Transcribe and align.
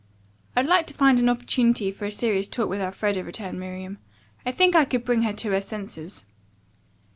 "I'd 0.55 0.65
like 0.65 0.87
to 0.87 0.95
find 0.95 1.19
an 1.19 1.29
opportunity 1.29 1.91
for 1.91 2.05
a 2.05 2.11
serious 2.11 2.47
talk 2.47 2.67
with 2.67 2.81
Elfreda," 2.81 3.23
returned 3.23 3.59
Miriam. 3.59 3.99
"I 4.47 4.51
think 4.51 4.75
I 4.75 4.83
could 4.83 5.05
bring 5.05 5.21
her 5.21 5.33
to 5.33 5.51
her 5.51 5.61
senses. 5.61 6.25